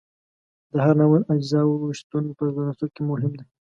د 0.73 0.75
هر 0.85 0.93
ناول 1.01 1.21
اجزاو 1.33 1.95
شتون 1.99 2.23
په 2.37 2.43
تناسب 2.55 2.89
کې 2.95 3.01
مهم 3.09 3.31
دی. 3.39 3.45